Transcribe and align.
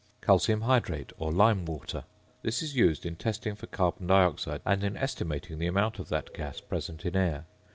~Calcium 0.19 0.61
Hydrate~ 0.61 1.13
or 1.19 1.31
~"Lime 1.31 1.63
Water."~ 1.63 2.05
This 2.41 2.63
is 2.63 2.75
used 2.75 3.05
in 3.05 3.15
testing 3.15 3.53
for 3.53 3.67
carbon 3.67 4.07
dioxide 4.07 4.63
and 4.65 4.83
in 4.83 4.97
estimating 4.97 5.59
the 5.59 5.67
amount 5.67 5.99
of 5.99 6.09
that 6.09 6.33
gas 6.33 6.59
present 6.59 7.05
in 7.05 7.15
air. 7.15 7.45